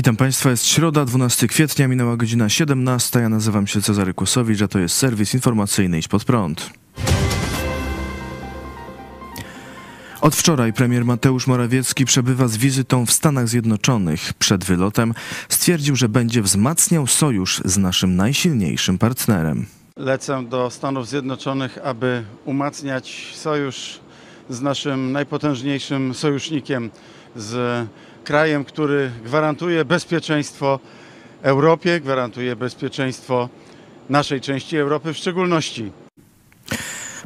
[0.00, 3.20] Witam Państwa, jest środa, 12 kwietnia, minęła godzina 17.
[3.20, 6.70] Ja nazywam się Cezary Kłosowicz, a to jest serwis informacyjny Idź Pod Prąd.
[10.20, 14.32] Od wczoraj premier Mateusz Morawiecki przebywa z wizytą w Stanach Zjednoczonych.
[14.32, 15.14] Przed wylotem
[15.48, 19.66] stwierdził, że będzie wzmacniał sojusz z naszym najsilniejszym partnerem.
[19.96, 24.00] Lecę do Stanów Zjednoczonych, aby umacniać sojusz
[24.50, 26.90] z naszym najpotężniejszym sojusznikiem,
[27.36, 27.86] z
[28.24, 30.80] krajem, który gwarantuje bezpieczeństwo
[31.42, 33.48] Europie, gwarantuje bezpieczeństwo
[34.08, 35.92] naszej części Europy w szczególności.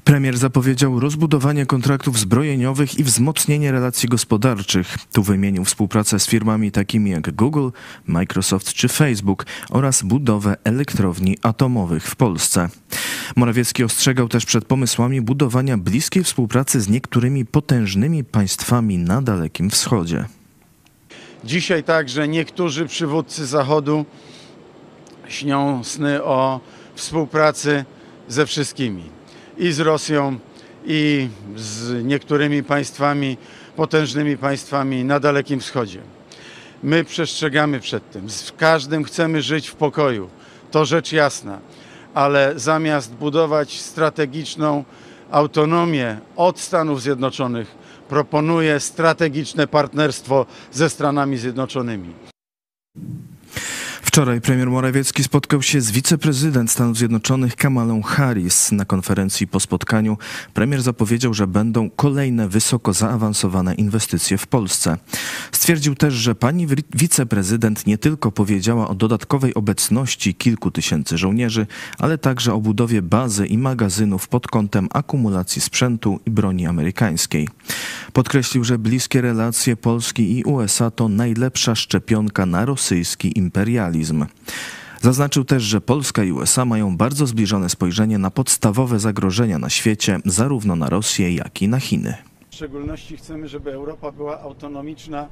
[0.05, 4.97] Premier zapowiedział rozbudowanie kontraktów zbrojeniowych i wzmocnienie relacji gospodarczych.
[5.13, 7.69] Tu wymienił współpracę z firmami takimi jak Google,
[8.07, 12.69] Microsoft czy Facebook oraz budowę elektrowni atomowych w Polsce.
[13.37, 20.25] Morawiecki ostrzegał też przed pomysłami budowania bliskiej współpracy z niektórymi potężnymi państwami na Dalekim Wschodzie.
[21.45, 24.05] Dzisiaj także niektórzy przywódcy Zachodu
[25.29, 26.61] śnią sny o
[26.95, 27.85] współpracy
[28.29, 29.03] ze wszystkimi
[29.59, 30.39] i z Rosją,
[30.87, 33.37] i z niektórymi państwami,
[33.77, 36.01] potężnymi państwami na Dalekim Wschodzie.
[36.83, 38.31] My przestrzegamy przed tym.
[38.31, 40.29] Z każdym chcemy żyć w pokoju.
[40.71, 41.59] To rzecz jasna.
[42.15, 44.85] Ale zamiast budować strategiczną
[45.31, 52.15] autonomię od Stanów Zjednoczonych, proponuje strategiczne partnerstwo ze Stanami Zjednoczonymi.
[54.15, 58.73] Wczoraj premier Morawiecki spotkał się z wiceprezydent Stanów Zjednoczonych Kamalą Harris.
[58.73, 60.19] Na konferencji po spotkaniu
[60.55, 64.97] premier zapowiedział, że będą kolejne wysoko zaawansowane inwestycje w Polsce.
[65.53, 71.67] Stwierdził też, że pani wiceprezydent nie tylko powiedziała o dodatkowej obecności kilku tysięcy żołnierzy,
[71.99, 77.49] ale także o budowie bazy i magazynów pod kątem akumulacji sprzętu i broni amerykańskiej.
[78.15, 84.27] Podkreślił, że bliskie relacje Polski i USA to najlepsza szczepionka na rosyjski imperializm.
[85.01, 90.19] Zaznaczył też, że Polska i USA mają bardzo zbliżone spojrzenie na podstawowe zagrożenia na świecie,
[90.25, 92.15] zarówno na Rosję, jak i na Chiny.
[92.51, 95.29] W szczególności chcemy, żeby Europa była autonomiczna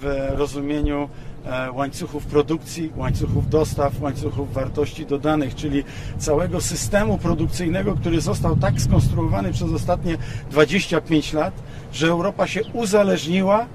[0.00, 1.08] w rozumieniu
[1.44, 5.84] e, łańcuchów produkcji, łańcuchów dostaw, łańcuchów wartości dodanych, czyli
[6.18, 10.18] całego systemu produkcyjnego, który został tak skonstruowany przez ostatnie
[10.50, 11.54] 25 lat,
[11.92, 13.66] że Europa się uzależniła,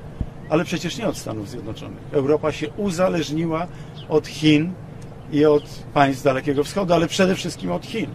[0.50, 2.00] ale przecież nie od Stanów Zjednoczonych.
[2.12, 3.68] Europa się uzależniła
[4.10, 4.74] od Chin
[5.32, 5.64] i od
[5.94, 8.10] państw Dalekiego Wschodu, ale przede wszystkim od Chin.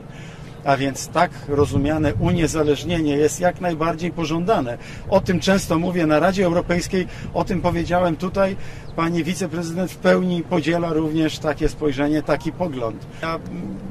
[0.64, 4.78] A więc tak rozumiane uniezależnienie jest jak najbardziej pożądane.
[5.08, 8.56] O tym często mówię na Radzie Europejskiej, o tym powiedziałem tutaj.
[8.96, 13.06] Pani wiceprezydent w pełni podziela również takie spojrzenie, taki pogląd.
[13.22, 13.38] Ja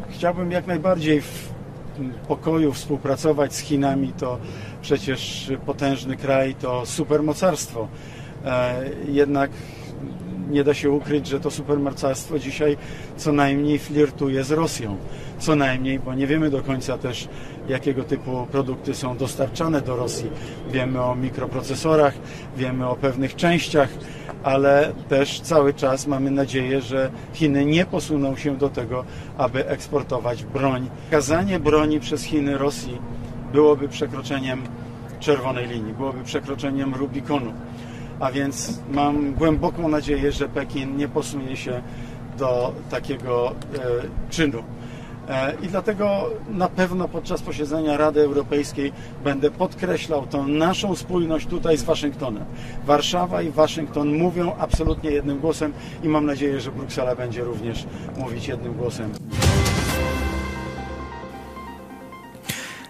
[0.10, 1.54] chciałbym jak najbardziej w
[2.28, 4.14] pokoju współpracować z Chinami.
[4.18, 4.38] To
[4.82, 7.88] przecież potężny kraj, to supermocarstwo.
[8.46, 9.52] E, jednak
[10.50, 12.78] nie da się ukryć, że to supermocarstwo dzisiaj
[13.18, 14.98] co najmniej flirtuje z Rosją.
[15.40, 17.28] Co najmniej, bo nie wiemy do końca też,
[17.70, 20.30] jakiego typu produkty są dostarczane do Rosji.
[20.72, 22.14] Wiemy o mikroprocesorach,
[22.58, 23.90] wiemy o pewnych częściach,
[24.44, 29.04] ale też cały czas mamy nadzieję, że Chiny nie posuną się do tego,
[29.38, 30.90] aby eksportować broń.
[31.12, 32.98] Kazanie broni przez Chiny Rosji
[33.54, 34.62] byłoby przekroczeniem
[35.20, 37.54] czerwonej linii, byłoby przekroczeniem Rubikonu.
[38.20, 41.82] A więc mam głęboką nadzieję, że Pekin nie posunie się
[42.38, 43.80] do takiego e,
[44.30, 44.64] czynu.
[45.30, 48.92] E, I dlatego na pewno podczas posiedzenia Rady Europejskiej
[49.24, 52.46] będę podkreślał tą naszą spójność tutaj z Waszyngtonem.
[52.86, 57.86] Warszawa i Waszyngton mówią absolutnie jednym głosem i mam nadzieję, że Bruksela będzie również
[58.18, 59.12] mówić jednym głosem.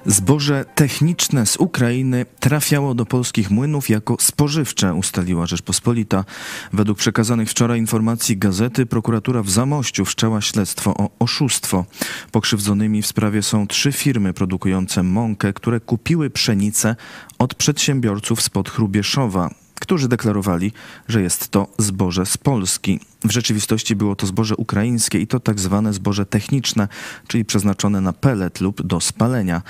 [0.06, 6.26] Zboże techniczne z Ukrainy trafiało do polskich młynów jako spożywcze, ustaliła Rzeczpospolita.
[6.74, 11.86] Według przekazanych wczoraj informacji gazety prokuratura w Zamościu wszczęła śledztwo o oszustwo.
[12.32, 16.96] Pokrzywdzonymi w sprawie są trzy firmy produkujące mąkę, które kupiły pszenicę
[17.40, 20.72] od przedsiębiorców spod Chrubieszowa którzy deklarowali,
[21.08, 23.00] że jest to zboże z Polski.
[23.24, 26.88] W rzeczywistości było to zboże ukraińskie i to tak zwane zboże techniczne,
[27.28, 29.62] czyli przeznaczone na pelet lub do spalenia.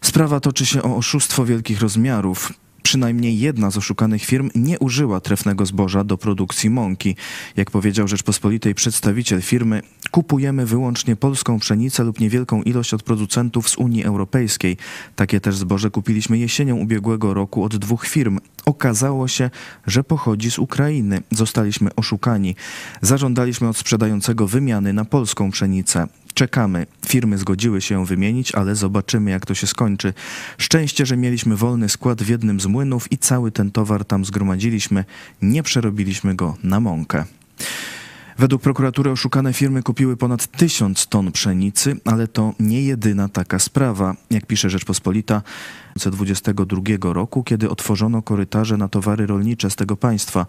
[0.00, 2.52] Sprawa toczy się o oszustwo wielkich rozmiarów.
[2.82, 7.16] Przynajmniej jedna z oszukanych firm nie użyła trefnego zboża do produkcji mąki.
[7.56, 13.76] Jak powiedział Rzeczpospolitej przedstawiciel firmy, kupujemy wyłącznie polską pszenicę lub niewielką ilość od producentów z
[13.76, 14.76] Unii Europejskiej.
[15.16, 18.38] Takie też zboże kupiliśmy jesienią ubiegłego roku od dwóch firm.
[18.64, 19.50] Okazało się,
[19.86, 21.22] że pochodzi z Ukrainy.
[21.30, 22.56] Zostaliśmy oszukani.
[23.02, 26.06] Zażądaliśmy od sprzedającego wymiany na polską pszenicę.
[26.40, 26.86] Czekamy.
[27.06, 30.12] Firmy zgodziły się ją wymienić, ale zobaczymy, jak to się skończy.
[30.58, 35.04] Szczęście, że mieliśmy wolny skład w jednym z młynów i cały ten towar tam zgromadziliśmy.
[35.42, 37.24] Nie przerobiliśmy go na mąkę.
[38.38, 44.16] Według prokuratury oszukane firmy kupiły ponad tysiąc ton pszenicy, ale to nie jedyna taka sprawa.
[44.30, 45.42] Jak pisze Rzeczpospolita,
[45.96, 50.46] 2022 roku, kiedy otworzono korytarze na towary rolnicze z tego państwa.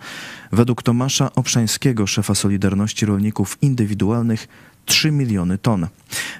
[0.52, 4.48] Według Tomasza Obszańskiego, szefa Solidarności Rolników Indywidualnych,
[4.86, 5.88] 3 miliony ton.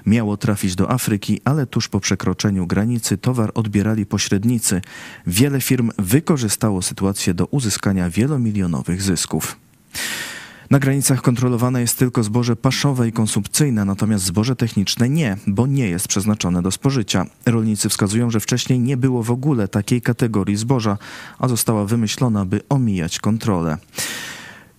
[0.06, 4.80] Miało trafić do Afryki, ale tuż po przekroczeniu granicy towar odbierali pośrednicy.
[5.26, 9.56] Wiele firm wykorzystało sytuację do uzyskania wielomilionowych zysków.
[10.72, 15.88] Na granicach kontrolowane jest tylko zboże paszowe i konsumpcyjne, natomiast zboże techniczne nie, bo nie
[15.88, 17.26] jest przeznaczone do spożycia.
[17.46, 20.98] Rolnicy wskazują, że wcześniej nie było w ogóle takiej kategorii zboża,
[21.38, 23.78] a została wymyślona, by omijać kontrolę.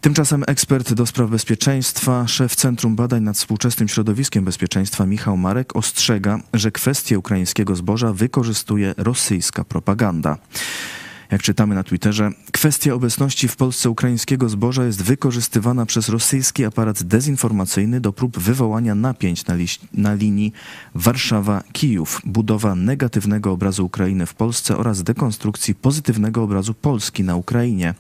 [0.03, 6.39] Tymczasem ekspert do spraw bezpieczeństwa, szef Centrum Badań nad Współczesnym Środowiskiem Bezpieczeństwa Michał Marek ostrzega,
[6.53, 10.37] że kwestię ukraińskiego zboża wykorzystuje rosyjska propaganda.
[11.31, 17.03] Jak czytamy na Twitterze, kwestia obecności w Polsce ukraińskiego zboża jest wykorzystywana przez rosyjski aparat
[17.03, 19.55] dezinformacyjny do prób wywołania napięć na,
[19.93, 20.53] na linii
[20.95, 27.93] Warszawa-Kijów, budowa negatywnego obrazu Ukrainy w Polsce oraz dekonstrukcji pozytywnego obrazu Polski na Ukrainie.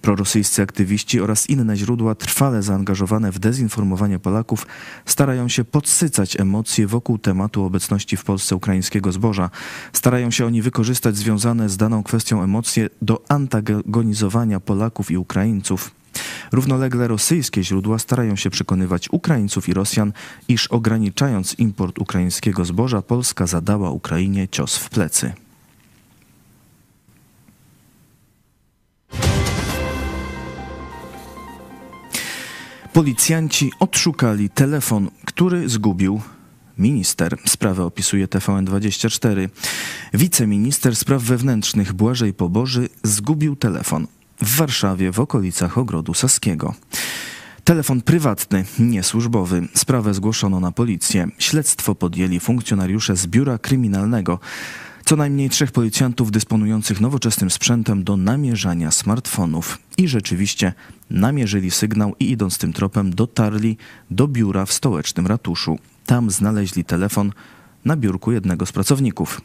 [0.00, 4.66] Prorosyjscy aktywiści oraz inne źródła trwale zaangażowane w dezinformowanie Polaków
[5.06, 9.50] starają się podsycać emocje wokół tematu obecności w Polsce ukraińskiego zboża.
[9.92, 12.63] Starają się oni wykorzystać związane z daną kwestią emocje
[13.02, 15.90] do antagonizowania Polaków i Ukraińców.
[16.52, 20.12] Równolegle rosyjskie źródła starają się przekonywać Ukraińców i Rosjan,
[20.48, 25.32] iż ograniczając import ukraińskiego zboża, Polska zadała Ukrainie cios w plecy.
[32.92, 36.20] Policjanci odszukali telefon, który zgubił
[36.78, 39.48] Minister, sprawę opisuje TVN24.
[40.14, 44.06] Wiceminister spraw wewnętrznych Błażej Poboży zgubił telefon
[44.40, 46.74] w Warszawie w okolicach Ogrodu Saskiego.
[47.64, 49.68] Telefon prywatny, niesłużbowy.
[49.74, 51.28] Sprawę zgłoszono na policję.
[51.38, 54.38] Śledztwo podjęli funkcjonariusze z biura kryminalnego.
[55.04, 59.78] Co najmniej trzech policjantów dysponujących nowoczesnym sprzętem do namierzania smartfonów.
[59.98, 60.72] I rzeczywiście
[61.10, 63.76] namierzyli sygnał i idąc tym tropem dotarli
[64.10, 65.78] do biura w stołecznym ratuszu.
[66.06, 67.32] Tam znaleźli telefon
[67.84, 69.40] na biurku jednego z pracowników.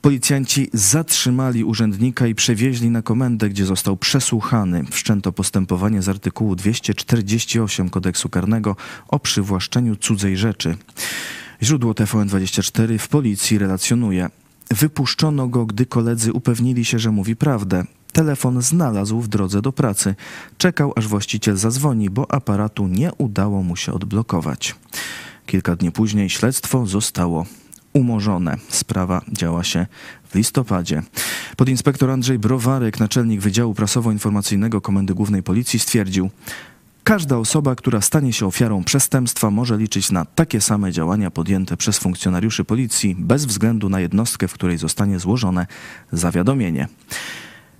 [0.00, 4.84] Policjanci zatrzymali urzędnika i przewieźli na komendę, gdzie został przesłuchany.
[4.90, 8.76] Wszczęto postępowanie z artykułu 248 kodeksu karnego
[9.08, 10.76] o przywłaszczeniu cudzej rzeczy.
[11.62, 14.28] Źródło TVN24 w policji relacjonuje.
[14.70, 17.84] Wypuszczono go, gdy koledzy upewnili się, że mówi prawdę.
[18.12, 20.14] Telefon znalazł w drodze do pracy.
[20.58, 24.74] Czekał, aż właściciel zadzwoni, bo aparatu nie udało mu się odblokować.
[25.46, 27.46] Kilka dni później śledztwo zostało
[27.92, 28.56] umorzone.
[28.68, 29.86] Sprawa działa się
[30.28, 31.02] w listopadzie.
[31.56, 36.30] Podinspektor Andrzej Browarek, naczelnik Wydziału Prasowo-Informacyjnego Komendy Głównej Policji stwierdził,
[37.04, 41.98] Każda osoba, która stanie się ofiarą przestępstwa, może liczyć na takie same działania podjęte przez
[41.98, 45.66] funkcjonariuszy policji, bez względu na jednostkę, w której zostanie złożone
[46.12, 46.88] zawiadomienie.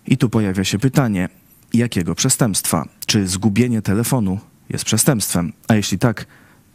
[0.07, 1.29] I tu pojawia się pytanie,
[1.73, 2.89] jakiego przestępstwa?
[3.07, 5.53] Czy zgubienie telefonu jest przestępstwem?
[5.69, 6.27] A jeśli tak,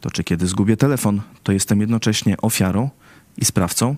[0.02, 2.90] to czy kiedy zgubię telefon, to jestem jednocześnie ofiarą
[3.38, 3.96] i sprawcą?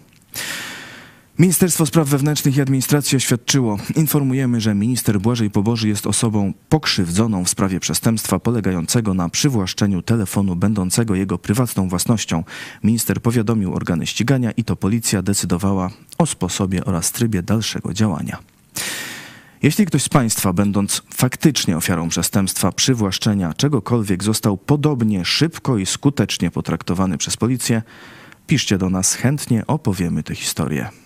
[1.39, 7.49] Ministerstwo Spraw Wewnętrznych i Administracji oświadczyło, informujemy, że minister Błażej Poboży jest osobą pokrzywdzoną w
[7.49, 12.43] sprawie przestępstwa polegającego na przywłaszczeniu telefonu będącego jego prywatną własnością.
[12.83, 18.37] Minister powiadomił organy ścigania i to policja decydowała o sposobie oraz trybie dalszego działania.
[19.63, 26.51] Jeśli ktoś z Państwa, będąc faktycznie ofiarą przestępstwa przywłaszczenia czegokolwiek, został podobnie szybko i skutecznie
[26.51, 27.81] potraktowany przez policję,
[28.47, 31.00] piszcie do nas, chętnie opowiemy tę historię.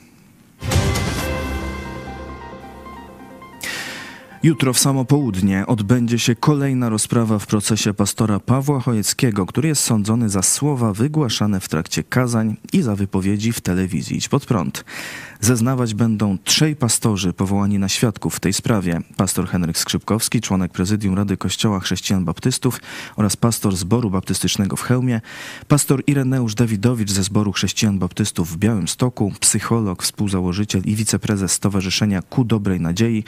[4.45, 9.83] Jutro w samo południe odbędzie się kolejna rozprawa w procesie pastora Pawła Chojeckiego, który jest
[9.83, 14.85] sądzony za słowa wygłaszane w trakcie kazań i za wypowiedzi w telewizji Idź Pod Prąd.
[15.41, 19.01] Zeznawać będą trzej pastorzy powołani na świadków w tej sprawie.
[19.17, 22.79] Pastor Henryk Skrzypkowski, członek prezydium Rady Kościoła Chrześcijan Baptystów
[23.15, 25.21] oraz pastor Zboru Baptystycznego w Chełmie,
[25.67, 32.43] pastor Ireneusz Dawidowicz ze Zboru Chrześcijan Baptystów w Białymstoku, psycholog, współzałożyciel i wiceprezes Stowarzyszenia Ku
[32.43, 33.23] Dobrej Nadziei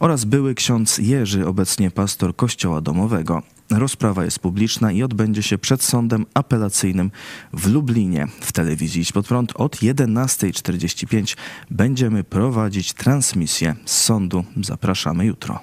[0.00, 3.42] oraz były ksiądz Jerzy, obecnie pastor Kościoła Domowego.
[3.70, 7.10] Rozprawa jest publiczna i odbędzie się przed sądem apelacyjnym
[7.52, 8.26] w Lublinie.
[8.40, 11.36] W telewizji Idź Pod Prąd od 11.45
[11.70, 14.44] będziemy prowadzić transmisję z sądu.
[14.62, 15.60] Zapraszamy jutro.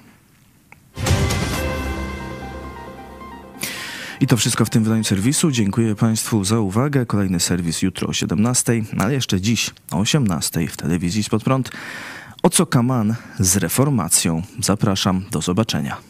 [4.20, 5.50] I to wszystko w tym wydaniu serwisu.
[5.50, 7.06] Dziękuję Państwu za uwagę.
[7.06, 11.70] Kolejny serwis jutro o 17, ale jeszcze dziś o 18 w telewizji Spod Prąd.
[12.42, 14.42] O co Kaman z reformacją.
[14.60, 16.09] Zapraszam, do zobaczenia.